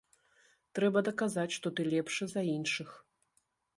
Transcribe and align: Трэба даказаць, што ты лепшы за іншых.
Трэба 0.77 1.03
даказаць, 1.09 1.53
што 1.57 1.67
ты 1.81 1.85
лепшы 1.93 2.23
за 2.33 2.41
іншых. 2.57 2.89